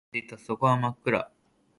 [0.11, 0.37] 光は途切れていた。
[0.43, 1.31] 底は真っ暗。